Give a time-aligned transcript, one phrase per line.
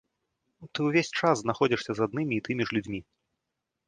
[0.77, 2.99] Ты ўвесь час знаходзішся з аднымі і тымі ж людзьмі.